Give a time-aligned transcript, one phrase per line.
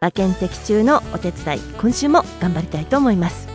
[0.00, 3.48] 馬券的中のお手伝い今週も頑張りたいと思います。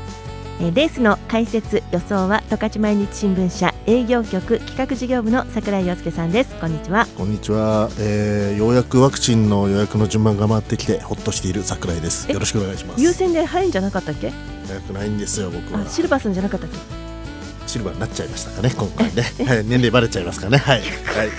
[0.59, 6.53] えーレースの解説予想は十勝毎日新聞社営業局企画事業部の櫻井陽介さんです。
[6.59, 7.07] こんにちは。
[7.17, 12.27] こんにちは、えー、ようやくワクチンの予約の順番が回ってきてほっとしている桜井です。
[12.29, 13.01] えよろしくお願いします。
[13.03, 14.27] 優先で入るんじゃなかったっけ？
[14.27, 14.33] 予
[14.75, 15.81] 約ないんですよ僕は。
[15.81, 16.77] あシルバーさんじゃなかったっけ？
[17.71, 20.57] シルバーになっちゃいましたかね今回ね、 はい、年齢バレちゃいますかね。
[20.57, 21.29] はい、はい、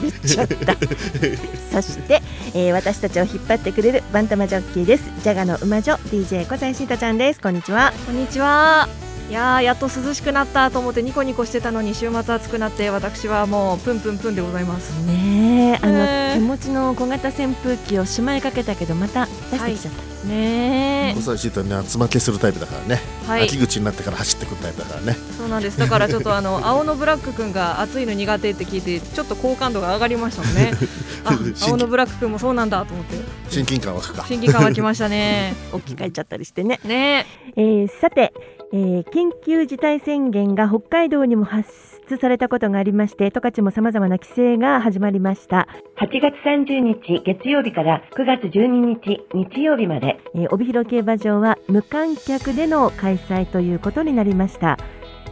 [0.00, 0.74] 言っちゃった。
[1.82, 2.22] そして、
[2.54, 5.04] えー私たちを引っ張ってくれるバンタマジョッキーです。
[5.22, 7.40] ジャガの馬女 DJ 小西シータちゃんです。
[7.40, 7.92] こんにちは。
[8.06, 8.88] こんにちは。
[9.28, 14.92] いやーやっと涼しくなったと思ってニコニコしてたのに週末暑くなって私はもうプンプンプンでございます。
[15.04, 23.28] ねえあの、手持ちの小型扇風機をしまいかけたけどまた出してきちゃった、ね小西シートはね厚負けするタイプだからね、え。
[23.28, 23.58] はい秋。
[23.58, 25.78] 口になってから走ってくるタイプだからねそうなんです。
[25.78, 30.72] だからちょっとあの 青のブラック君が暑いの苦手って聞いてちょっと好感度が上がりましたもんね。
[31.24, 33.16] あ 青のブラック君もそうなんだと思って
[33.50, 35.54] 親近感湧くか親近感湧きましたね。
[35.72, 38.32] 置き換えちゃったりしてねねえーさて、
[38.72, 41.70] えー緊急事態宣言が北海道にも発
[42.08, 45.68] 出されたことがありまして、十勝も様々な規制が始まりました。
[45.98, 48.66] 8月30日月曜日から9月12
[49.02, 54.78] 日日曜日まで、えー帯広競馬場は無観客での開催ということになりました。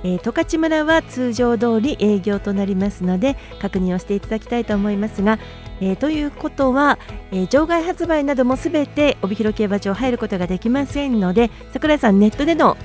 [0.03, 5.39] えー十勝村は通常通り営業となりますので確認をしていただきたいと思いますが、
[5.81, 6.99] えーということは、
[7.31, 12.77] えー場外発売などもすべて帯広競馬場入ることができませんので桜井さんネットでの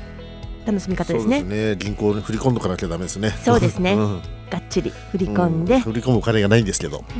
[0.69, 1.39] 楽しみ方ですね。
[1.39, 1.75] そうですね。
[1.77, 3.31] 銀行に振り込んどかなきゃダメですね。
[3.43, 3.95] そうですね。
[3.95, 4.21] ん。
[4.49, 7.03] がっちり振り込んで、う振り込むお金がないんですけど。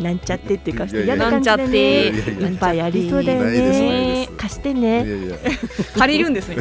[0.00, 1.72] なんちゃってっていうかいやいや嫌な感じでなんちゃって。
[1.72, 5.36] ねいっぱいありそうだよね貸していやねいや。
[5.96, 6.56] 借りるんですね。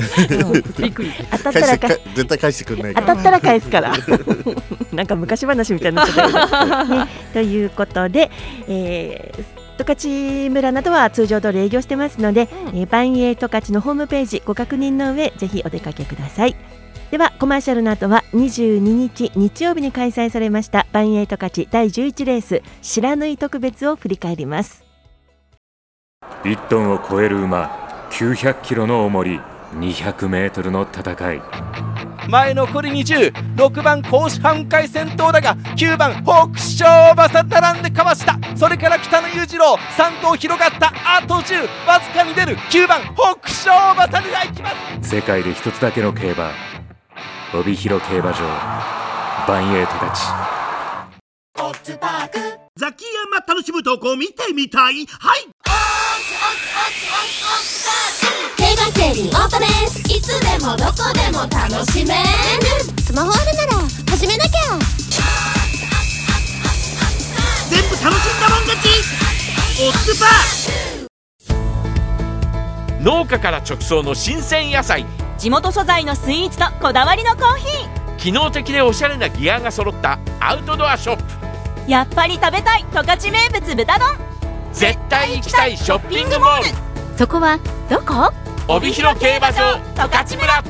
[0.77, 1.11] びっくり。
[1.31, 3.93] 当たったらか絶対返してくれない当たったら返すから。
[4.93, 8.29] なんか昔話みたいになっちゃったけど、 ね、ということで、
[8.67, 12.79] えー十勝村などは通常通り営業してますので、うん。
[12.79, 16.55] えー、万栄十勝のホームページご確認の上ぜひお出かけください。
[17.11, 24.85] ではコマーシャルの後は22日日曜日に開催されました万栄十勝第11レース白縫い特別を振り返ります。
[26.43, 29.39] 1トンを超える馬900キロの重り
[29.73, 31.41] 200メートルの戦い
[32.29, 38.37] 前残り206番甲子半回戦闘だが9番北勝馬さ並んでかわした。
[38.55, 40.93] それから北野裕次郎3頭広がった。
[41.17, 42.55] あと10わずかに出る。
[42.57, 44.69] 9番北勝馬さが行きま
[45.01, 45.09] す。
[45.15, 46.51] 世界で一つだけの競馬。
[47.53, 48.39] 帯広競馬場。
[49.47, 50.21] バンエイトたち
[52.77, 55.07] ザキヤマ楽しむ投稿見てみたい？
[55.07, 55.47] はい
[58.57, 62.19] 競馬競輪オートレースいつでもどこでも楽しめる。
[63.03, 63.73] スマホあるなら
[64.09, 64.51] 始めなきゃ。
[67.69, 68.05] 全部楽しん
[68.39, 68.87] だもん勝ち。
[69.83, 75.05] オッズパー農家から直送の新鮮野菜。
[75.37, 77.65] 地元素材のスイーツとこだわりのコーヒ
[78.17, 81.23] 機能的でおしゃれなギアが揃ったアウトドアショップ。
[81.87, 82.85] ーやっぱり食べたい。
[82.91, 84.30] 十勝名物豚丼
[84.73, 86.65] 絶対行きたいショッピングモール。
[87.17, 87.59] そこは
[87.89, 88.31] どこ？
[88.67, 90.63] 帯広競馬場十勝村。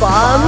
[0.00, 0.40] バン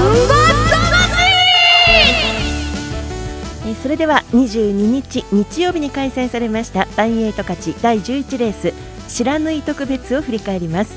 [3.67, 8.73] えーそれでは22日日曜日に開催されました万栄十勝第11レース
[9.09, 10.95] 白縫い特別を振り返ります。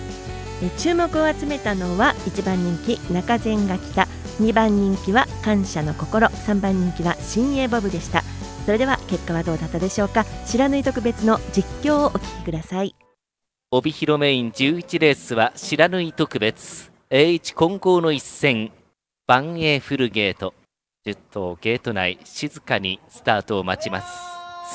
[0.64, 4.08] えー注目を集めたのは1番人気中前が来た
[4.40, 8.23] 2番人気は感謝の心3番人気は新鋭ボブでした。
[8.66, 10.26] それでは結果はどうだったでしょうか？
[10.46, 12.96] 白縫い特別の実況をお聞きください。
[13.72, 16.91] 帯広メイン11レースは白縫い特別。
[17.09, 18.72] A1 混合の一戦。
[19.28, 20.53] 万栄フルゲート。
[21.05, 24.08] 10頭ゲート内静かにスタートを待ちます。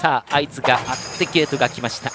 [0.01, 0.85] さあ合図があっ
[1.19, 2.11] てゲートが来ました。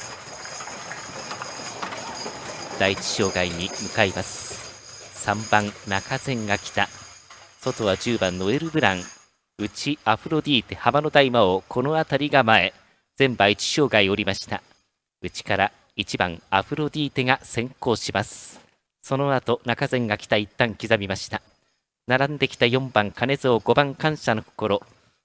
[2.80, 5.27] 第一障害に向かいます。
[5.27, 6.88] 3番中前が来た。
[7.65, 9.01] 外は10番ノエル・ブラン。
[9.57, 11.63] 内アフロディーテ浜の大魔王。
[11.67, 12.75] この辺りが前。
[13.17, 14.62] 全馬1障害降りました。
[15.23, 18.62] 内から1番アフロディーテが先行します。
[19.01, 21.41] その後中前が来た一旦刻みました。
[22.06, 24.83] 並んできた4番金蔵5番感謝の心。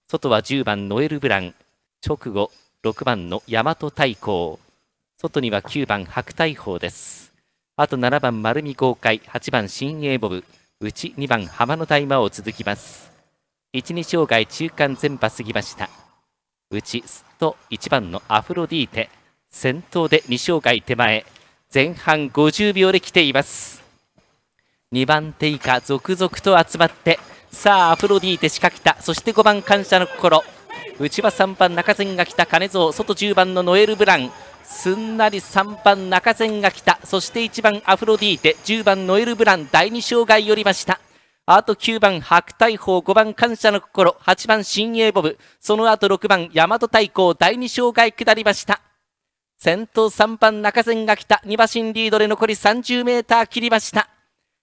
[0.08, 1.54] 外は10番ノエル・ブラン。
[2.02, 2.50] 直後
[2.82, 4.58] 6番の大和太閤
[5.18, 7.34] 外には9番白大鵬です。
[7.76, 10.42] あと7番丸見豪快8番新鋭ボブ。
[10.82, 13.12] 内2番浜の大魔王続きます。
[13.74, 15.90] 1、2障害中間全馬過ぎました。
[16.70, 19.10] 内すっと1番のアフロディーテ
[19.50, 21.26] 先頭で2障害手前
[21.74, 23.82] 前半50秒で来ています。
[24.94, 27.18] 2番手以下続々と集まって
[27.50, 29.02] さあアフロディーテ仕掛けた。
[29.02, 30.42] そして5番感謝の心。
[30.98, 32.46] 内は3番中前が来た。
[32.46, 34.32] 金蔵外10番のノエル・ブラン。
[34.70, 36.98] すんなり3番中前が来た。
[37.04, 38.56] そして1番アフロディーテ。
[38.64, 39.68] 10番ノエル・ブラン。
[39.70, 41.00] 第2障害寄りました。
[41.44, 44.16] あと9番白大砲5番感謝の心。
[44.20, 45.38] 8番新鋭ボブ。
[45.58, 47.34] その後6番大和太鼓。
[47.36, 48.80] 第2障害下りました。
[49.58, 51.42] 先頭3番中前が来た。
[51.44, 54.08] 2馬身リードで残り30メーター切りました。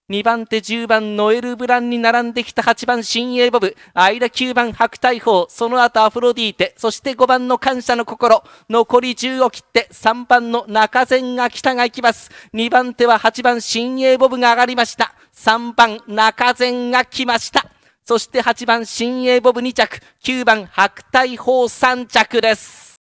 [0.10, 3.76] 2番手10番ノエル・ブランに並んできた8番新鋭ボブ。
[3.94, 5.48] 間9番白大砲。
[5.50, 6.74] その後アフロディーテ。
[6.78, 8.42] そして5番の感謝の心。
[8.70, 12.32] 残り10を切って3番の中前が来たが行きます。
[12.54, 15.14] 2番手は8番新鋭ボブが上がりました。
[15.36, 17.66] 3番中前が来ました。
[18.06, 20.00] そして8番新鋭ボブ2着。
[20.24, 22.97] 9番白大砲3着です。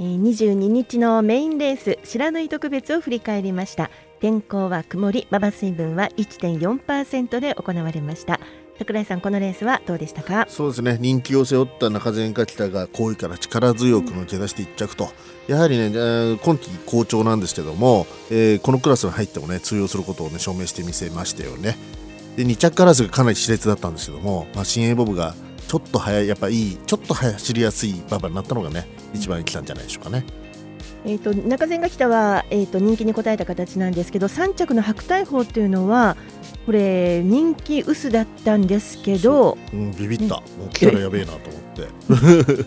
[0.00, 3.90] 22日のメインレース白縫い特別を振り返りました。
[4.20, 8.38] 天候は曇り馬場水分は1.4%で行われました。
[8.78, 10.46] 桜井さんこのレースはどうでしたか？
[10.48, 10.98] そうですね。
[11.00, 15.08] 人気を背負った中前か北が好位から力強く抜け出して1着と、
[15.48, 21.76] やはりね、えー今季好調なんですけども、えーこのクラスに入ってもね通用することをね証明してみせましたよね。
[22.36, 25.34] で2着クラスがかなり熾烈だったんですけども、まあ、新鋭ボブが
[25.68, 30.24] ちょっと速いやっぱいいちょっと走りやすい馬場になったのがね一番来たんじゃないでしょうかね
[31.04, 36.16] えー、と中前が来たは、えー、と人気に応えた形なんですけど3着の白大砲っていうのは
[36.66, 41.62] これ人気薄だったんですけどうん、ビビった、もう来たらやべえなと思っ
[42.56, 42.64] て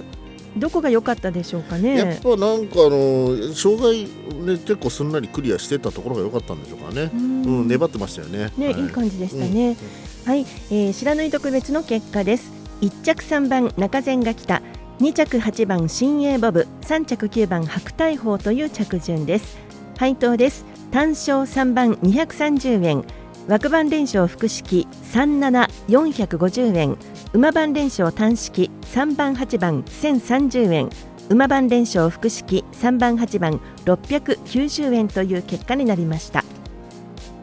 [0.57, 2.19] どこが良かったでしょうかやっね。
[2.21, 4.03] ぱなんかあの障害
[4.45, 7.09] ね結構すんなりクリアしてたところが良かったんでしょうかね。
[7.13, 8.51] うん、粘ってましたよね。
[8.57, 9.77] ね、、はいい感じでしたね。
[10.25, 12.60] はい、えー、白縫い特別の結果です。
[12.81, 14.61] 1着3番中前が来た、
[14.99, 19.57] 2着8番新鋭ボブ、3着9番白大砲という着順です。
[19.97, 20.65] 配当です。
[20.91, 23.05] 単勝3番230円、
[23.47, 26.97] 枠番連勝複式37450円、
[27.33, 30.89] 馬番連勝単式3番8番1030円。
[31.29, 36.43] 馬番連勝複式3番8番690円という結果になりました。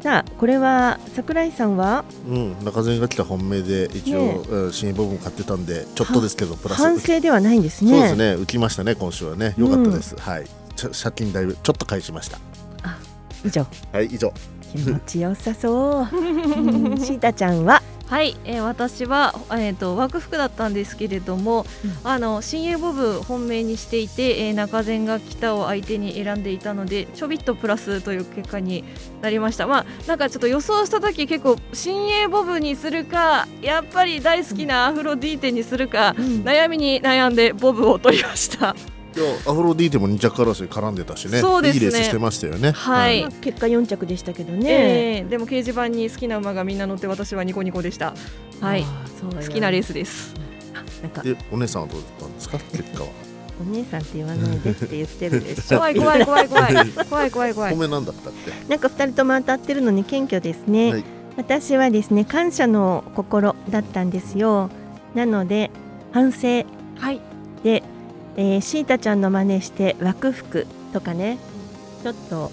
[0.00, 2.04] さあこれは桜井さんは？
[2.28, 6.78] うん、中前が来た本命で一応、ねうん新部分買ってたんでちょっとですけどプラス。
[6.78, 7.90] 反省ではないんですね。
[7.90, 9.54] そうですね浮きましたね今週はね。
[9.58, 10.46] 良かったです、はい。
[10.76, 12.38] ちょ借金だいぶちょっと返しました。
[13.44, 13.66] 以上。
[13.92, 14.32] はい以上
[14.72, 16.16] 気持ちよさそう。
[16.16, 16.20] う
[16.94, 17.82] んシータちゃんは？
[18.08, 21.66] はい、えー私は、えー、と枠服だったんですけれども、
[22.04, 28.82] あの新鋭ボブ本命にしていて、えー中前が北を相手に選んでいたのでちょびっとプラスという結果に
[29.20, 29.66] なりました。
[29.66, 38.74] まあなんかちょっと予想した時結構新鋭ボブにするかやっぱり大好きなアフロディーテにするか、悩みに悩んでボブを取りました
[39.16, 41.40] いやアフロディーテも2着争い絡んでたしね。
[41.40, 41.86] そうですね。
[41.86, 42.72] いいレースしてましたよね。
[42.72, 43.22] はい。
[43.22, 45.18] まあ結果4着でしたけどね。
[45.18, 48.14] えーでも掲示板に好きな馬がみんな乗って私はニコニコでした。
[48.60, 48.84] はい。
[49.22, 50.34] 好きなレースです。
[51.02, 51.22] なんか。
[51.22, 52.58] でお姉さんはどうだったんですか？
[52.58, 53.08] 結果は。
[53.60, 55.78] お姉さんって言わないでって言ってるでしょ。
[55.78, 56.74] 怖い怖い怖い怖い。
[57.10, 57.76] 怖い怖い怖い。
[57.76, 58.52] なんだったって。
[58.68, 60.92] なんか二人とも当たってるのに謙虚ですね。
[60.92, 61.04] はい。
[61.36, 64.70] 私はですね感謝の心だったんですよ。
[65.14, 65.70] なので
[66.12, 66.64] 反省
[66.96, 67.20] はい。
[67.64, 67.82] で、
[68.38, 71.38] えー、シータちゃんの真似して枠服とかね
[72.04, 72.52] ちょっと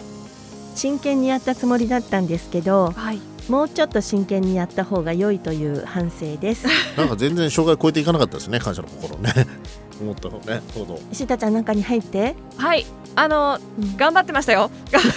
[0.74, 3.22] 真剣にやったつもりだったんですけど、はい。
[3.48, 6.66] もうちょっと真剣にやった方が良いという反省です。
[6.98, 9.32] なんか全然障害超えていかなかったですね感謝の心ね。
[10.02, 12.36] 思ったのねほどシータちゃん中に入って？
[12.58, 12.86] はい。
[13.16, 13.60] あの
[13.96, 14.72] 頑張ってましたよ。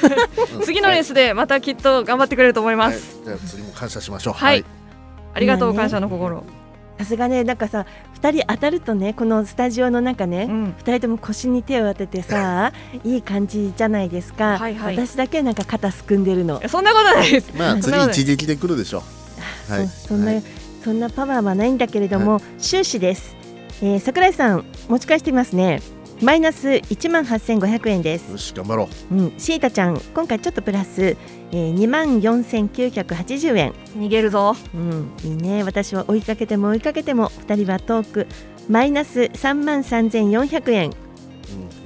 [0.62, 4.34] 次のレースでまたきっと頑張ってくれると思います、じゃあ次も感謝しましょう。
[4.34, 4.64] はい。
[5.34, 6.44] ありがとう、今ね感謝の心
[6.98, 12.72] さすがねなんかさ二人当たるとねこのスタジオの中ね、二人とも腰に手を当ててさ
[13.04, 14.96] いい感じじゃないですか、はいはい。
[14.96, 16.60] 私だけなんか肩すくんでるの。
[16.68, 17.52] そんなことないです。
[17.56, 19.02] まあ次一撃で来るでしょ
[19.68, 19.72] う。
[19.72, 19.88] はい。
[19.88, 20.32] そんな、
[20.84, 23.36] そんなパワーはないんだけれども、終始です、
[23.82, 25.80] えー、桜井さん持ち返してみますね。
[26.20, 28.32] マイナス1万8500円です。
[28.32, 31.16] よし頑張ろうん、シータちゃん今回ちょっとプラス、
[31.50, 33.72] えー、2万4980円。
[33.96, 34.54] 逃げるぞ。
[34.74, 35.10] うん。
[35.24, 35.62] いいね。
[35.62, 38.26] 私は追いかけても追いかけても2人は遠く
[38.68, 40.90] マイナス3万3400円、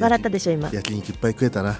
[0.01, 0.69] 笑ったでしょ今。
[0.69, 1.79] う焼肉いっぱい食えたな。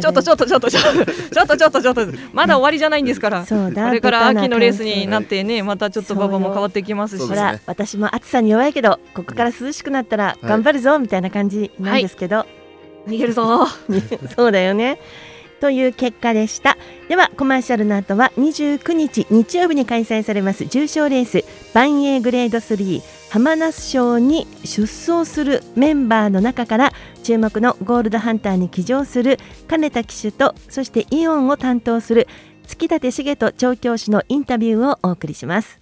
[0.00, 1.04] ちょっとちょっとちょっとちょっと。
[1.34, 2.06] ちょっとちょっとちょっと。
[2.32, 3.44] まだ終わりじゃないんですから。
[3.44, 3.88] そうだ。
[3.88, 7.26] これから秋のレースになっってねまたちょっと馬場も変わってきますし。
[7.26, 12.46] ほら私も暑さに弱いけどここから涼しくなったら頑張るぞみたいな感じなんですけど、
[13.08, 13.66] 逃げるぞ。
[14.36, 15.00] そうだよね
[15.62, 16.76] という結果でした。
[17.08, 23.00] ではコマーシャルの後は29日日曜日に開催されます重賞レース万栄グレード3
[23.30, 26.92] 浜那須賞に出走するメンバーの中から
[27.22, 29.38] 注目のゴールドハンターに騎乗する
[29.68, 32.26] 金田騎手とそしてイオンを担当する
[32.66, 35.80] 月立茂人調教師のインタビューをお送りします。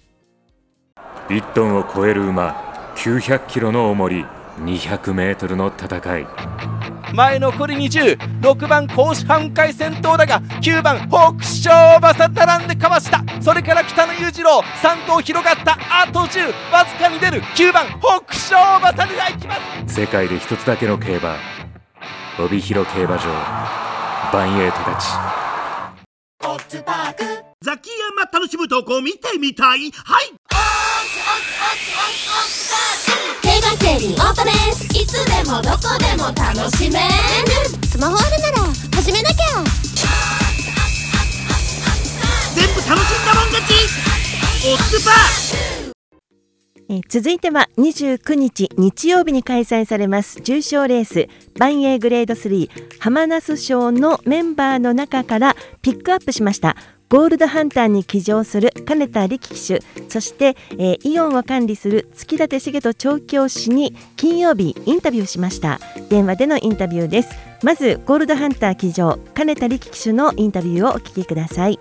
[1.29, 4.25] 1トンを超える馬900キロの重り
[4.59, 6.90] 200メートルの戦い。
[7.13, 13.23] 前残り206番甲子半回先頭だが9番北勝馬さ並んでかわした。
[13.41, 17.41] それから北野裕次郎3頭広がったあと10わずかに出る。
[17.41, 19.55] 9番北勝馬さが行きま
[19.87, 19.95] す。
[19.95, 21.35] 世界で一つだけの競馬
[22.39, 23.23] 帯広競馬場
[24.31, 25.05] バンエイトたち
[27.63, 29.91] ザキヤマ楽しむとこ見てみたい。
[29.91, 30.33] はい。
[33.41, 37.05] 競馬競輪オートレースいつでもどこでも楽しめる。
[37.89, 38.57] スマホあるなら
[38.95, 39.63] 始めなきゃ。
[42.53, 43.73] 全部楽しんだもん勝ち。
[44.69, 45.93] オッズパー
[46.89, 50.39] えー続いては29日日曜日に開催されます。
[50.41, 51.27] 重賞レース
[51.57, 56.75] 万栄グレード3浜那須賞のメンバーの中からピックアップしました
[57.11, 71.79] ゴールドハンターに騎乗する金田力騎手そして、えーイオンを管理する月立茂人調教師に金曜日インタビューしました電話でのインタビューですまずゴールドハンター騎乗金田力騎手のインタビューをお聞きくださいよ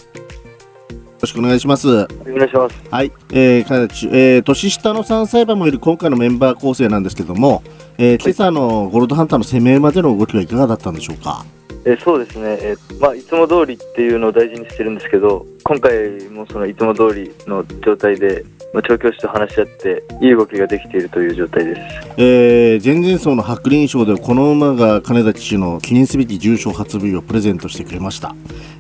[1.20, 1.87] ろしくお願いします。
[1.87, 2.76] お願いします。
[2.90, 7.62] はい、えー、金田騎手えー、年下の3歳馬もいる今回のメンバー構成なんですけども、
[7.99, 11.44] えー、今朝のゴールドハンターの攻めまでの動きはいかがだったんでしょうか？
[11.87, 21.81] えそうですね、えーまあ、いつも通りっていうのを大事にしてるんですけど、今回もそのいつも通りの状態で、まあ、調教師と話し合って、いい動きができているという状態です。
[22.17, 28.35] えー、前々走の白輪賞ではこの馬が金田騎手の記念すべき重賞初 V をプレゼントしてくれました、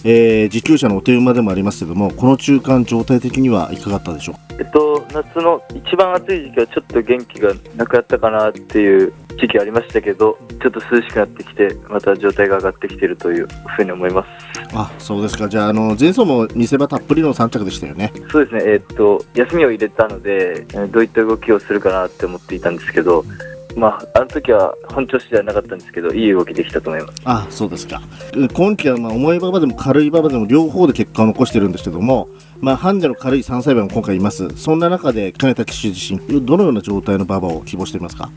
[0.04, 4.36] えー、持久者のお手馬でもありますけどもこの中間状態的にはいかがだったでしょう？
[4.60, 14.28] えっと、夏の一番暑い時期はちょっと元気がなくなったかなっていう時期ありましたけど、ちょっと涼しくなってきて、また状態が上がってきているというふうに思います。
[14.74, 15.48] あそうですか。
[15.48, 18.12] じゃああの前走も見せ場たっぷりの3着でしたよね。
[18.30, 23.24] そうですね、えーっと、休みを入れたので、えーどういった動きをするかなって思っていたんですけど、
[23.76, 27.22] まあ、あの時は本調子ではなかったんですけど、いい動きできたと思います。
[27.24, 28.02] あそうですか。
[28.36, 32.28] え今季はまあ重い馬場でも軽い馬場でも両方で結果を残してるんですけども、
[32.60, 34.48] まあ、ハンデの軽い3歳馬も今回います。
[34.56, 38.28] そんな中で金田騎手自身どのような状態の馬場を希望していますか？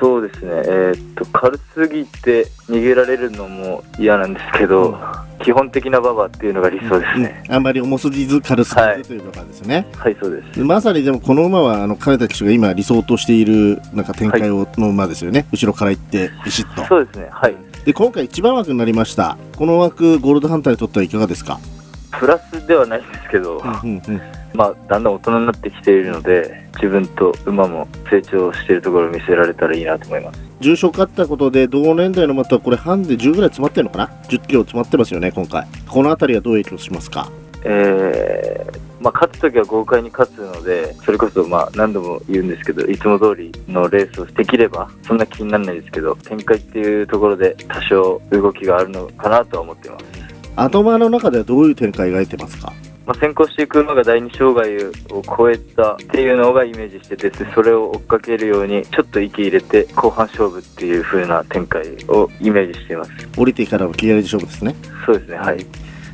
[0.00, 4.96] そうですね、えーっと、軽すぎて逃げられるのも嫌なんですけど、
[5.42, 7.44] 基本的な馬場っていうのが理想ですね。
[7.48, 7.62] あん。
[7.62, 10.58] まり重すぎず軽すぎずという馬場ですね、はい、そうです。
[10.58, 16.84] でまさにでもこの馬はあの金田騎手が今理想としているなんか展開をの馬ですよね、後ろから行ってビシッと。
[16.86, 17.56] そうですね、はい。
[17.84, 19.36] で今回一番枠になりました。
[19.56, 21.58] この枠ゴールドハンターにとってはいかがですか？
[22.12, 23.62] プラスではないんですけど、
[24.54, 30.40] まあ、だんだん大人になってきているので、自分と馬も成長しているところを見せられたらいいなと思います。
[30.60, 37.30] 重賞勝ったことで同年代の馬とはこれハンデ10ぐらい詰まってるのかな？10キロ詰まってますよね今回この辺りはどう影響しますか？
[37.64, 50.04] えーまあ、勝つときは豪快に勝つので、それこそまあ何度も言うんですけど、いつも通りのレースをできれば、そんな気にならないですけど、展開っていうところで多少動きがあるのかなとは思っています。
[50.56, 52.72] 後馬の中ではどういう展開が描いてますか？
[53.06, 54.76] まあ、先行していく馬が第二障害
[55.12, 63.10] を超えたっていうのがイメージしてて、でそれを追っかけるように、ちょっと息入れて、後半勝負っていう風な展開をイメージしています。
[63.36, 65.66] 降りてからの気合で勝負ですねそうですね、はい。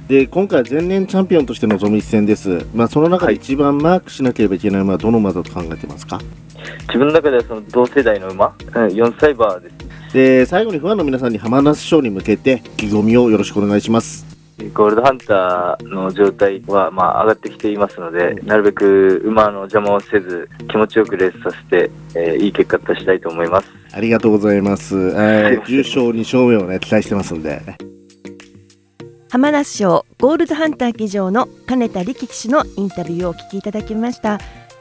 [0.08, 6.20] で今回は前年チャンピオンとして臨む一戦です、まあ、その中で一番マークしなければいけない馬はどの馬だと考えてますか？
[6.88, 10.12] 自分の中ではその同世代の馬、うん4歳馬です。
[10.12, 14.26] で最後にファンの皆さんに浜那須賞に向けて意気込みをよろしくお願いします
[14.68, 23.68] ゴールドハンターの状態はまあ上がってきていますので、なるべく馬の邪魔をせず、気持ちよくレースさせて、えーいい結果出したいと思います。
[23.92, 27.60] ありがとうございます、えー、重賞2勝目をね期待してますんで。
[29.30, 34.40] 浜那須賞ゴールドハンター騎乗の金田力騎手のインタビューをお聞きいただきました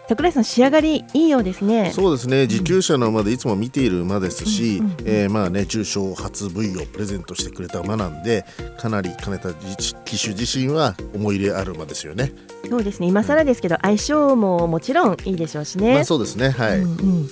[0.10, 1.92] 桜井さん仕上がりいいようですね。
[1.94, 2.48] そうですね。
[2.48, 8.44] 持久者の馬でいつも見ている馬ですし、えーまあね重賞初 V をプレゼントしてくれた馬なんで
[8.80, 12.34] かなり金田騎手自身は思い入れある馬ですよね。
[12.68, 13.08] そうですね。
[13.08, 16.50] 今更ですけど相性ももちろんいいでしょうしね、まあそうですね。
[16.50, 17.30] はい、うんうん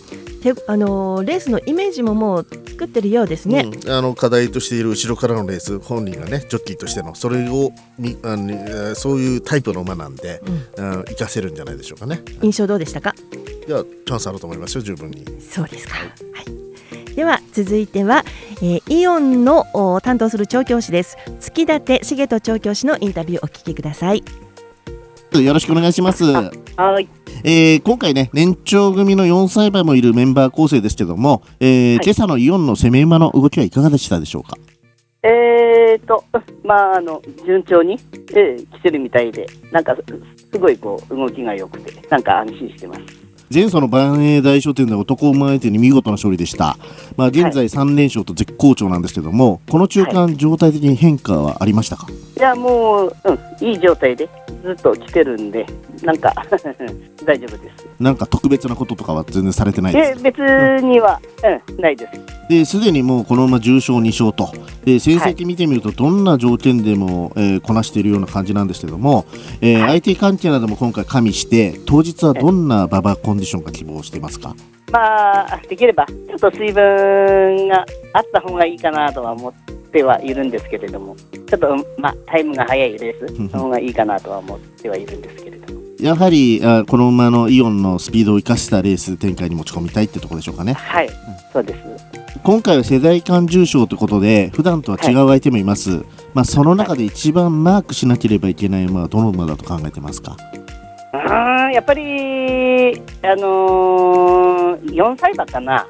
[0.53, 10.41] てあのーレースのイメージももうつ作ってるようですね、うん、あの課題としている後ろからのレース本人がねジョッキーとしてのそれをにあのそういうタイプの馬なんで、
[10.77, 12.21] うん、活かせるんじゃないでしょうかね。
[12.43, 13.15] 印象どうでしたか？
[13.67, 13.71] い。
[13.71, 15.25] やチャンスあると思いますよ十分に。
[15.41, 17.15] そうですか、はい。
[17.15, 18.23] では続いては、
[18.57, 19.65] えー、イオンの
[20.03, 21.17] 担当する調教師です。
[21.39, 24.23] 月立重人調教師のインタビューお聞きください
[25.33, 26.23] よろしくお願いします。
[26.23, 26.51] は
[26.99, 27.07] い。
[27.43, 34.57] えー、今回ね年長組の4歳馬もいるメンバー構成ですけども、えー、はい、今朝のイオンの攻め馬の動きはいかがでしたでしょうか？
[35.23, 36.23] えーと
[36.63, 37.99] まああの順調に、
[38.33, 39.95] えー、来てるみたいでなんか
[40.51, 43.01] すごいこう動きが良くてなんか安心してます。
[43.53, 46.77] 前走の万栄大書店で男馬相手に見事な勝利でした、
[47.15, 52.07] まあ、現在3連勝と絶好調なんですけども、はい、この中間、状態的に変化はありましたか？
[52.11, 53.15] いやもう、
[53.59, 54.29] うん、いい状態で
[54.63, 55.65] ずっと来てるんで、
[56.03, 56.33] なんか
[57.25, 57.87] 大丈夫です。
[57.99, 60.37] なんか特別なこととかは全然されてないです別
[60.83, 62.37] には、うん、うん、ないです。
[62.49, 64.51] で、すでにもうこのまま重賞2勝と、
[64.85, 69.25] で成績見てみると、どんな条件でも、えー、こなしているような感じなんですけども、
[69.61, 74.55] えーはい、IT 関係なども今回加味して、当日はどんな馬場コンディションが希望していますか、
[74.91, 85.81] まあ、できれば、ちょっと水分があった方がいいかなとは思ってはいるんですけれども、ちょっと、まあ、タイムが速いレースの方がいいかなとは思ってはいるんですけれども。
[85.99, 90.73] やはりあこの馬のイオンのスピードを生かしたレース展開に持ち込みたいってところでしょうかね。
[90.73, 91.09] はい、
[91.51, 91.79] そうです
[92.43, 100.37] 今回は世代間重賞ということで普段とは違う相手もいます、はい、まあ、その中で一番マークしなければいけない馬はどの馬だと考えてますか？
[101.13, 105.87] あやっぱり、あのー、4歳馬かな。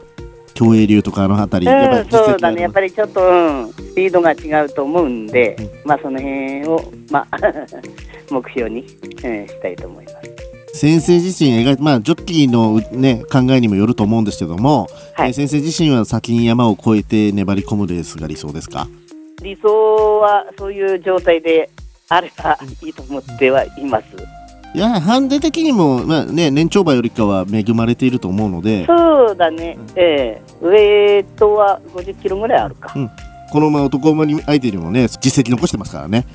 [0.57, 3.31] 競泳流とかあの辺り、うん、そうだね、やっぱりちょっと、う
[3.67, 7.37] ん、スピードが違うと思うんで、うん、まあその辺を、まあ
[8.31, 10.17] 目標に、うん、したいと思います。
[10.79, 18.87] 先生自身描いまあ、ジョッキーの、ね、考えにもよると思うんですけども、はい、え先生自身は先に山を越えて粘り込むレースが理想ですか？
[19.43, 21.69] 理想はそういう状態で
[22.09, 24.36] あればいいと思ってはいます。
[24.77, 28.85] いやハンデ的にも、まあね、年長馬よりかは恵まれていると思うので。
[28.85, 30.41] そうだね、うん、ええ。
[30.61, 33.09] ー、ウェイトは50キロぐらいあるか、うん、
[33.51, 36.27] このまま男馬に相手にもね実績残してますからね。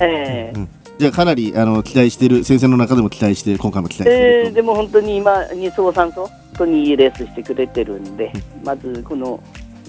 [0.00, 0.56] ええ。
[0.56, 8.32] ーうん、じゃあかなりあの期待している先生の中でも期待して今回も期待してる、えー、でも本当に今2走3走本当にいいレースしてくれてるんで、
[8.64, 9.40] まずこの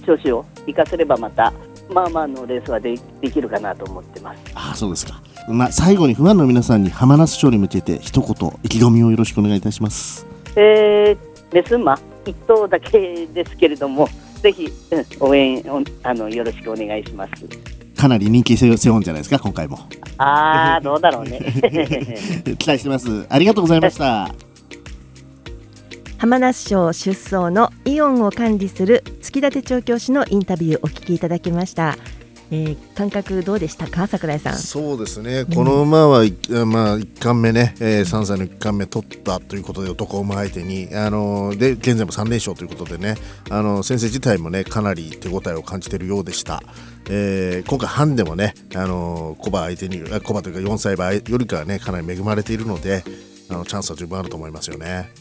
[0.06, 1.52] 調子を生かせればまた
[1.90, 4.40] まあまあのレースはでできるかなと思ってます。
[4.54, 10.26] ああそうですかまあ、最後にファンの皆さんに浜那須賞に向けて一言意気込みをよろしくお願いいたします。
[10.56, 14.08] えー、レスマ一頭だけですけれども、
[14.42, 17.48] ぜひ、うん、応援をあのよろしくお願いします。
[17.96, 19.80] かなり人気背負うんじゃないですか、今回も。
[20.18, 21.40] ああ、どうだろうね。
[22.58, 23.26] 期待してます。
[23.30, 24.34] ありがとうございました。
[26.18, 31.98] 浜那須賞出走のイオンを管理する月立調教師のインタビューお聞きいただきました。
[32.52, 34.08] えー、感覚どうでしたか？
[34.08, 34.58] 櫻井さん。
[34.58, 35.46] そうですね。
[35.46, 43.16] この馬は、うん、まあ、1冠目ね、えー、3歳の1冠目取ったということで男馬相手にあので現在も3連勝ということでね
[43.50, 46.62] あの先生自体もねかなり手応えを感じているようでした、
[47.10, 53.04] えー、今回ハンデもねあのコバ相手にコバというか4歳馬よりかはねかなり恵まれているので
[53.50, 55.12] あのチャンスは十分あると思いますよね。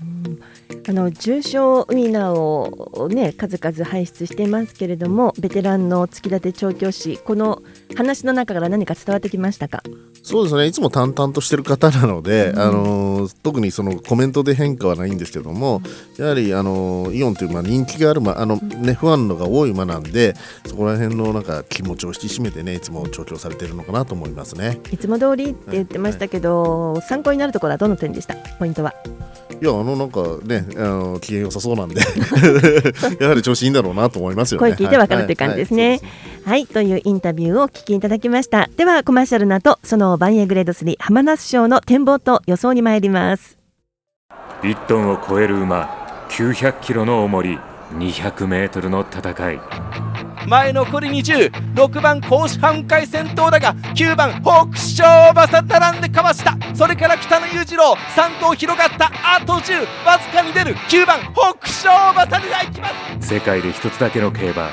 [0.87, 7.62] あの重賞ウィナーを、ね、数々輩出していますけれどもベテランの月立調教師この
[7.97, 9.83] 話の中から何か伝わってきましたか？
[10.24, 10.66] そうですね。
[10.66, 15.82] いつも淡々としてる方なので、うん、あの特にそのコメントで変化はないんですけども、
[16.18, 20.34] うん、やはりあのイオンというまあ人気がある、まあのね、ファンのが多い馬なんで
[20.66, 24.80] そこら辺のなんか気持ちを引き締めてねいつも調教されているのかなと思いますね。
[24.90, 26.92] いつも通りって言ってましたけど、はい。
[26.94, 28.34] はい、参考になるところはどの点でした？
[28.58, 28.94] ポイントは。
[29.60, 32.00] いやあのなんかねあの機嫌良さそうなんで
[33.20, 34.74] やはり調子いいんだろうなと思いますよね。
[34.74, 36.00] 声聞いてわかるという感じですね、
[36.44, 38.68] はい、はい、というインタビューをお聞きいただきました。
[38.76, 43.59] ではコマーシャルの後そのバンエグレード3浜那須賞の展望と予想に参ります。
[44.62, 47.59] 1トンを超える馬900キロの重り
[47.92, 49.61] 200メートルの戦い。
[50.46, 56.57] 前残り206番甲子半回先頭だが9番北勝馬さ並んでかわした。
[56.74, 59.11] それから北野裕次郎3頭広がった。
[59.37, 60.74] あと10わずかに出る。
[60.74, 62.88] 9番北勝馬さが行きま
[63.20, 63.29] す。
[63.29, 64.68] 世界で一つだけの競馬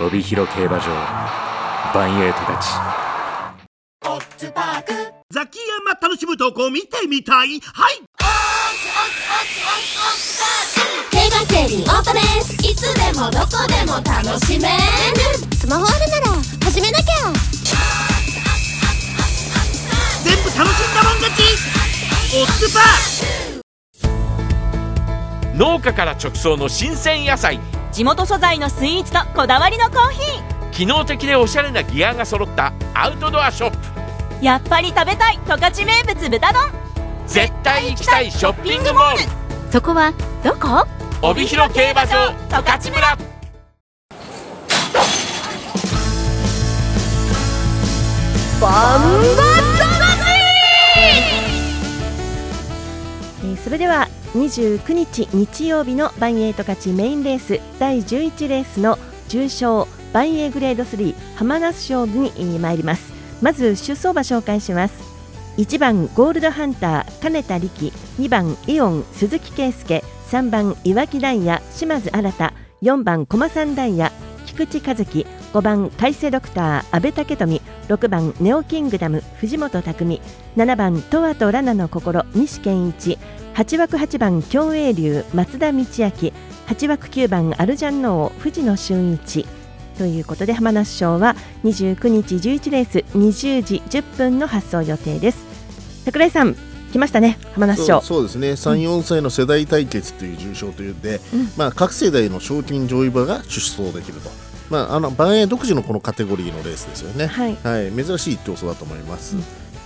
[0.00, 0.86] 帯広競馬場
[1.94, 2.68] バンエイトたち
[4.42, 7.60] ザキヤマ楽しむとこ見てみたい。
[7.60, 8.02] はい。
[11.12, 14.74] 競馬競輪オートレースいつでもどこでも楽しめる。
[15.56, 17.32] スマホあるなら始めなきゃ。
[20.24, 21.42] 全部楽しんだもん勝ち。
[22.34, 27.60] オッズパー農家から直送の新鮮野菜。
[27.92, 30.70] 地元素材のスイーツとこだわりのコーヒー。
[30.72, 33.91] 機能的でおしゃれなギアが揃ったアウトドアショップ
[34.42, 36.62] やっぱり食べたい十勝名物豚丼。
[37.28, 39.18] 絶対行きたいショッピングモール。
[39.72, 40.84] そこはどこ？
[41.22, 43.16] 帯広競馬場十勝村。
[48.60, 49.02] バン
[49.36, 49.42] バ
[53.44, 63.11] えーそれでは29日日曜日のバンエイト勝ちメインレース第11レースの重賞バンエイグレード3浜那須勝負にえー参ります
[63.42, 64.94] まず出走馬紹介します。
[65.58, 67.92] 1番ゴールドハンター金田力。
[68.18, 70.02] 2番イオン鈴木圭介。
[70.30, 72.32] 3番岩木ダイヤ島津新。
[72.80, 74.12] 4番駒三ダイヤ
[74.46, 75.26] 菊池和樹。
[75.52, 77.60] 5番海星ドクター阿部武富。
[77.88, 80.22] 6番ネオキングダム藤本匠
[80.56, 83.18] 7番トワとラナの心西健一。
[83.54, 85.84] 8枠8番共栄流松田道明。
[85.84, 89.44] 8枠9番アルジャンノー藤野俊一。
[90.02, 95.44] ということで浜那須賞は29日11レース20時10分の発送予定です。
[96.04, 96.56] 桜井さん
[96.90, 98.50] 来ましたね浜那須賞そうですね。
[98.50, 101.20] 34歳の世代対決という重賞というんで、
[101.56, 104.30] まあ、各世代の賞金上位馬が出走できると。
[104.70, 107.56] まあ、あの万円独自のこのカテゴリーのレースですよね、はい。
[107.94, 109.36] 珍しい競争だと思います、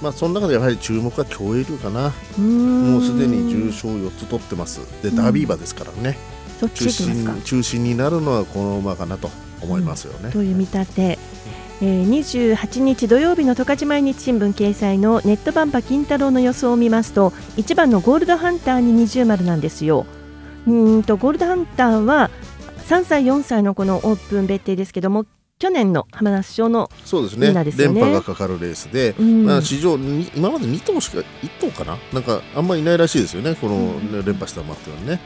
[0.01, 2.15] まあ、その中でやはり注目は競泳流かな。
[2.41, 6.17] もうすでに重賞4つ取ってますでダービー馬ですからね、
[6.59, 9.29] そっち中心中心になるのはこの馬かなと
[9.63, 11.19] 思いますよね、という見立て、
[11.83, 20.07] えー、28日土曜日の十勝毎日新聞掲載のネットバンパ金太郎の予想を見ますと1番のゴールドハンターに二重丸なんですよ。
[20.67, 22.31] うーんとゴールドハンターは
[22.89, 25.27] 3歳4歳のこのオープン別邸ですけども
[25.59, 27.53] 去年の浜那須賞のそうですね。
[27.53, 27.65] ね。
[27.77, 29.47] 連覇がかかるレースで、うん。
[29.47, 31.25] まあ、史上に今まで2頭しか1
[31.61, 31.97] 頭かな？
[32.13, 33.55] なんかあんまりいないらしいですよね。
[33.55, 35.21] この、ね連覇した馬っていうのはね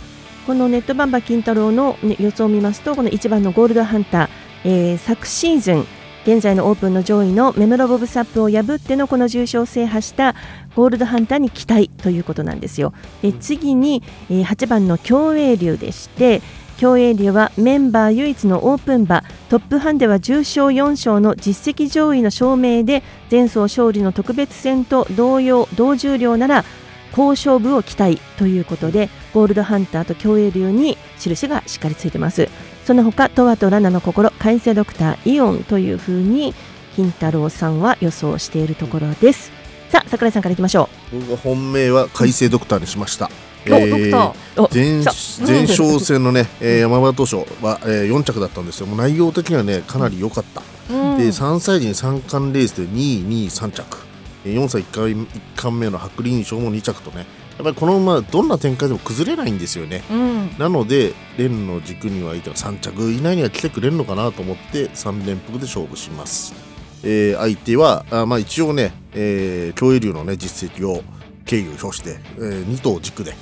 [0.46, 4.28] このネットバンバ金太郎の、ね、予想を見ますとこの1番のゴールドハンター、
[4.64, 5.86] えー昨シーズン
[6.24, 10.34] 現在のオープンの上位のメムロボブサップを破ってのこの重賞を制覇した
[10.76, 12.92] ゴールドハンターに期待ということなんですよ。
[13.22, 16.42] で次に、えー8番の競泳流でして
[16.76, 26.64] 競泳流はメンバー唯一のオープン馬トップハンでは重賞4勝の実績上位の証明で前走勝利の特別戦と同様同重量なら
[27.12, 32.48] 好勝負を期待ということでゴールドハンターと競泳流に印がしっかりついてます。
[32.86, 36.54] その他トワとラナの心海星ドクターイオンというふうに
[36.96, 39.52] 金太郎さんは予想しているところです。
[39.90, 43.30] さあ桜井さんからいきましょ僕は本命は海星ドクターにしました、
[43.66, 44.32] おドクター。
[44.56, 45.02] お前
[45.46, 48.86] 前哨戦のね、えー山形賞は、えー4着だったんですよ。
[48.86, 50.62] もう内容的にはねかなり良かった、
[50.92, 51.18] うん。
[51.18, 53.98] で3歳児に3冠レースで2位2位3着。
[53.98, 54.09] えー
[54.44, 55.26] 4歳1回1
[55.56, 57.26] 冠目の白輪賞も2着とね
[57.58, 60.56] やっぱりこの馬どんな展開でも崩れないんですよね、うん。
[60.58, 66.54] なので連の軸には3着以内には来てくれるのかなと思って3連複で勝負します、
[67.02, 71.02] えー相手はあ、まあ、一応ね、えー、競泳流の、ね、実績を
[71.44, 73.34] 敬意を表して、え2頭軸で、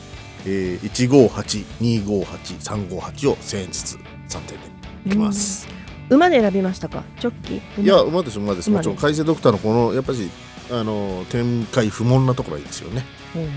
[0.46, 1.38] えー、
[1.78, 3.96] 158258358を1000円ずつ
[4.28, 4.66] 3点で
[5.06, 5.68] いきます、
[6.10, 7.04] う馬で選びましたか？
[7.20, 7.82] チョッキ？
[7.82, 8.70] いや馬です馬です。
[8.70, 10.30] 馬もちろん海星ドクターのこのやっぱり
[10.70, 13.04] あの展開不問なところはいいですよね、
[13.34, 13.38] う。
[13.38, 13.48] ん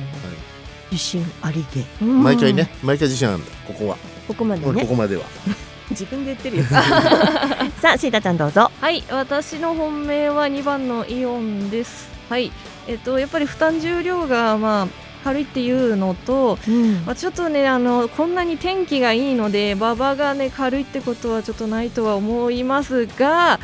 [0.92, 2.06] 自信ありげ。
[2.06, 3.52] 毎回ね毎回自信あるんだ。
[3.66, 3.98] ここは。
[4.28, 4.82] ここまでね。
[4.82, 5.24] ここまでは。
[5.90, 6.64] 自分で言ってるよ。
[7.82, 8.72] さあシータちゃんどうぞ。
[8.80, 12.10] はい私の本命は2番のイオンです。
[12.30, 12.52] はい。
[12.88, 14.88] えっとやっぱり負担重量がまあ
[15.24, 16.58] 軽いっていうのと、
[17.06, 23.60] まあ、ちょっとねあのこんなに天気がいいので馬場がね軽いってことはちょっとないとは思いますがまあ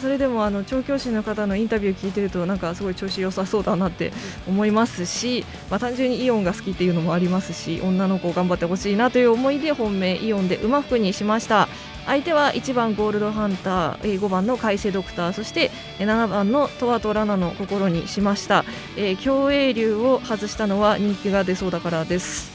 [0.00, 4.12] それでもあの調教師の方のインタビュー聞いてるとなんかすごい調子良さそうだなって
[4.48, 11.68] 思いますし、まあ、単純にイオンが好きっていうのもありますし女の子を頑張ってほしいなという思いで本命イオンで馬服にしました。
[12.04, 18.64] 相手は1番ゴールドハンター5番の海星ドクターそして7番のトワとラナの心にしました、
[18.96, 22.50] えー競泳流を外したのは人気が出そうだからです。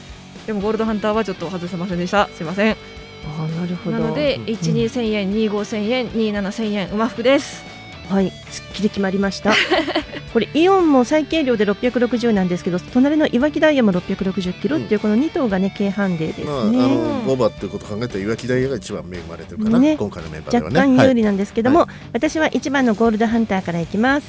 [0.46, 2.28] でもゴールドハンターはちょっと外せませんでした。
[2.28, 2.97] すいません。
[3.24, 3.98] あなるほど。
[3.98, 7.64] なので1、2 1000円2 5 1000円2 7 1000円馬服です。
[8.08, 9.52] はいすっきり決まりました。
[10.32, 19.96] これイオンも最軽量で660なんですけど隣のいわきダイヤも660キロっていうこの2頭がね軽ハンデですね、まあ、あの5番ということを考えたら岩木ダイヤが一番恵まれてるかな、ね。
[19.96, 21.88] 今回のメンバーでは若ね干有利なんですけども、はい。
[22.12, 24.26] 私は1番のゴールドハンターからいきます。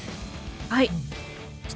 [0.68, 0.88] はい。
[0.88, 0.92] 好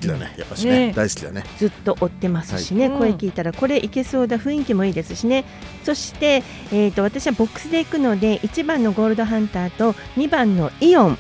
[0.05, 0.89] きだねやっぱしね。
[0.89, 0.93] ね。
[0.93, 1.45] 大好きだね。
[1.59, 2.99] ずっと追ってますしね、はい。
[2.99, 5.45] 声聞いたらこれいけそうだ雰囲気もいいですしね。
[5.85, 11.19] そして、えー、と私はボックスで行くので1番のゴールドハンターと2番のイオン。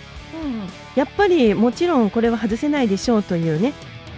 [0.94, 3.72] やっぱりもちろんこれは外せないでしょうというね、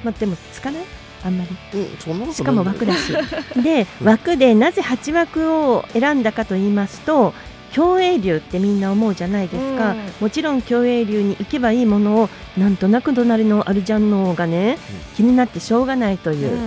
[0.04, 0.82] まあ、でもつかない？
[1.24, 2.34] あんまり、うん、そんなことない。
[2.34, 3.12] しかも枠だし。
[3.62, 7.32] で枠でなぜ8枠を選んだかと言いますと
[7.72, 9.98] 競泳流ってみんな思うじゃないですか、うん。
[10.20, 14.78] もちろん競泳流に行けばいいものをなんとなく隣のアルジャンの方がね、
[15.16, 16.58] 気になってしょうがないという、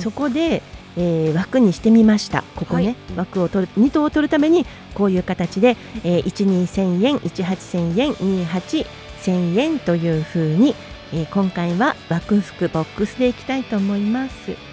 [0.00, 0.62] そこで、
[0.96, 2.42] えー枠にしてみました。
[2.56, 10.74] ここね、枠を取る2頭を取るためにこういう形で、えー、12000円18000円28000円というふうに、
[11.12, 14.69] えー今回は枠服ボックスでいきたいと思います。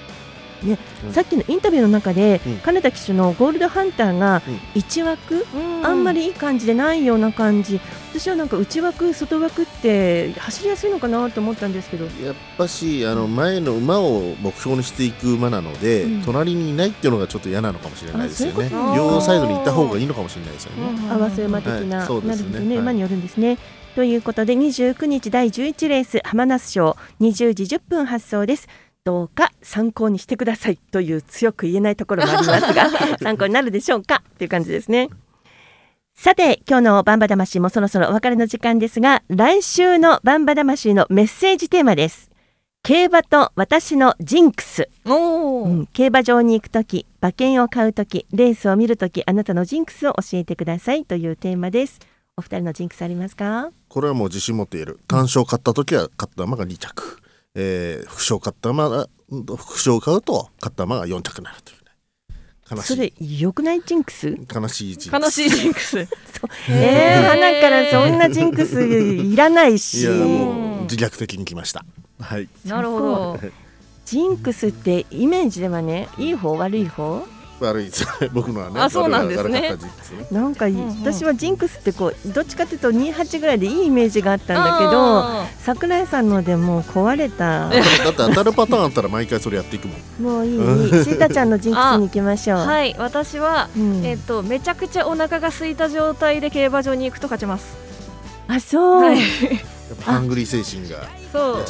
[0.63, 0.77] ね、
[1.11, 4.41] さっきのインタビューの中で、金田騎手のゴールドハンターが
[4.75, 5.45] 内枠、
[5.83, 7.79] あんまりいい感じでないような感じ。
[8.11, 12.05] 私はなんか内枠外枠って走りやすいのかなと思ったんですけど。
[12.05, 16.21] やっぱしあの前の馬を目標にしていく馬なので、うん。
[16.23, 18.57] 隣にいないっていうのがちょっと嫌なのかもしれないですよね。
[18.59, 22.07] ういう両サイドに行った方がいいのかもしれないですよね、合わせ馬的な、はい。
[22.07, 22.51] そうですね。
[22.51, 22.77] なるほどね、はい。
[22.79, 23.57] 馬によるんですね。
[23.95, 26.95] ということで29日第11レース浜那須賞。
[27.19, 28.67] 20時10分発送です。
[29.07, 32.89] どうか参考にしてくださいという強く言えないところもありますが
[33.23, 35.09] 参考になるでしょうかっていう感じですね。
[36.13, 42.29] さて今日のバンバ魂もそろそろお別れの時間ですが来週のバンバ魂のメッセージテーマです。
[42.83, 51.99] 競馬と私のジンクス、うん競馬場に行くとき馬券を買うときレースを見るときあなたのジンクスを教えてくださいというテーマです。
[52.35, 53.71] お二人のジンクスありますか？
[53.87, 54.99] これはもう自信持っている。
[55.07, 57.19] 単勝買った時は買った馬が2着、
[57.59, 59.07] えー副賞買った馬が
[59.57, 62.37] 副賞を買うと買った馬が4着になるというね。
[62.69, 62.87] 悲しい。
[62.87, 64.37] それ良くないジンクス？
[64.53, 65.23] 悲しいジンクス。
[65.23, 65.97] 悲しいジンクス。
[66.69, 70.01] えー、ハナからそんなジンクスいらないし。
[70.01, 71.83] いやもう自虐的に来ました。
[72.19, 72.47] はい。
[72.65, 73.39] なるほど。
[74.05, 77.25] ジンクスってイメージではねいい方悪い方？
[77.65, 78.03] 悪いです。
[78.21, 79.61] ね 僕のはねあそうなんですね。
[79.61, 79.77] ね。
[80.31, 87.69] なんかい、私はジンクスってこうどっちかっていうと28ぐらいでいいイメージがあったんだけあど桜井さんのでもう壊れた。
[87.69, 90.33] だって当たるパターンあったら毎回それやっていくもん。
[90.33, 90.53] もういい。
[90.53, 90.57] い
[91.01, 92.59] いシータちゃんのジンクスに行きましょう。
[92.59, 94.05] はい、私は、うん。
[94.05, 97.75] えっ、とめちゃくちゃお腹が空いた状態で競馬場に行くと勝ちます。
[98.47, 99.19] あそう、はい。
[100.01, 101.65] ハングリー精神がそう。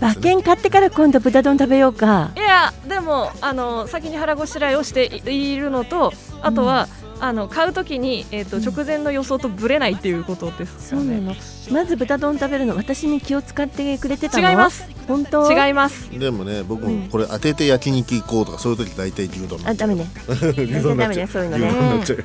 [0.00, 2.30] 馬券買ってから今度豚丼食べようか。
[2.36, 6.88] いやでもあの先に腹ごしらえをしているのとあとは、
[7.20, 11.16] あの買うときに、えー、と直前の予想とぶれないっていうことですよね。
[11.16, 11.36] そうなの。
[11.72, 14.88] まず豚丼食べるの私に気を使ってくれてたの違います。
[15.06, 15.50] 本当？
[15.50, 16.10] 違います。
[16.16, 20.06] でもね僕もこれ当てて焼肉行こうとかそういう時大体牛丼あ ダメね。
[20.26, 21.66] ダメねそういうのね。
[21.66, 22.24] 牛丼になっちゃう。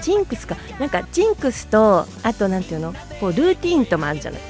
[0.00, 0.56] ジンクスか。
[0.78, 2.94] なんかジンクスとあとなんていうの？
[3.20, 4.40] こうルーティーンともあるじゃない、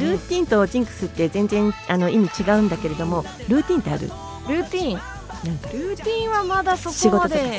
[0.00, 4.08] ルーティーンとジンクスって全然あの意味違うんだけれどもルーティーンってある？
[4.48, 4.92] ルーティーン。
[4.94, 5.68] なんか。
[5.70, 7.54] ルーティーンはまだそこまでな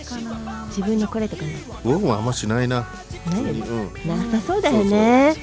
[0.00, 0.66] いかな。
[0.68, 2.86] 自分のこれとかね僕もあんましないな。
[3.26, 3.90] ないよね。
[4.04, 4.32] うん。
[4.32, 5.34] なさそうだよね。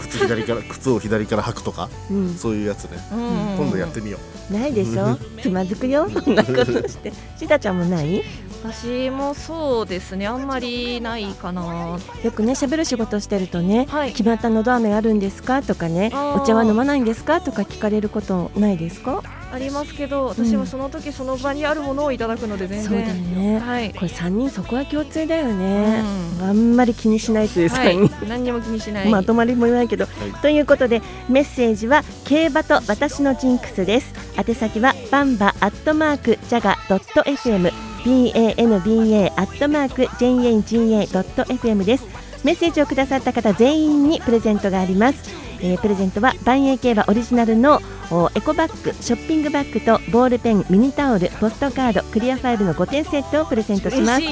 [0.00, 2.34] 靴左から靴を左から履くとか、うん。
[2.34, 3.18] そういうやつね、うん。
[3.58, 4.18] 今度やってみよ
[4.50, 4.52] う。
[4.52, 5.18] ないでしょ？
[5.42, 6.08] つまずくよ。
[6.08, 7.12] そんなことして。
[7.38, 8.22] シタちゃんもない？
[8.62, 10.26] 私もそうですね。
[10.26, 11.98] あんまりないかな。
[12.24, 15.62] よくね喋る仕事してるとね、はい決まったのど飴あるんですか？
[15.62, 17.40] とかねお茶は飲まないんですか？
[17.40, 19.22] とか聞かれることないですか？
[19.50, 22.88] ありますけど私はその時その場にあるものをいただくので全然。
[22.88, 23.94] そうだよね、はい。
[23.94, 26.02] これ3人そこは共通だよね、
[26.42, 27.96] あんまり気にしないというはい。
[27.96, 29.08] 3人、何にも気にしない。
[29.08, 30.06] まとまりもないけど、
[30.42, 34.12] ということでメッセージは競馬と私のジンクスです。
[34.36, 42.28] 宛先はバンバアットマークジャガドット FM banba アットマーク jaga ドット FM です。
[42.44, 45.30] メッセージをくださった方全員にプレゼントがあります、
[45.60, 47.80] えープレゼントは万栄競馬オリジナルの
[48.10, 54.22] おエコバッグショッピングバッグとボールペンミニタオルポストカードクリアファイルの5点セットをプレゼントします。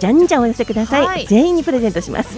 [0.00, 1.26] じゃんじゃんお寄せください、はい。
[1.28, 2.36] 全員にプレゼントします、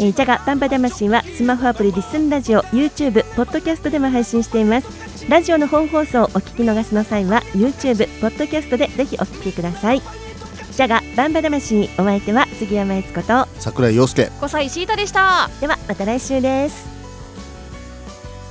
[0.00, 10.00] えー、ジャガバンバ魂はスマホアプリリスンラジオ YouTube ポッドキャストでも配信していますラジオの本放送をお聞き逃しの際は YouTube ポッドキャストでぜひお聞きください。
[10.00, 14.30] ジャガバンバ魂お相手は杉山悦子と桜井陽介。
[14.40, 15.50] 小西シータでした。
[15.60, 16.86] ではまた来週です。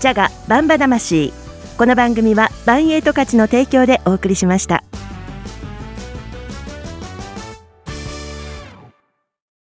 [0.02, 1.46] ジャガバンバ魂。
[1.78, 4.82] この番組はバンエイト価値の提供でお送りしました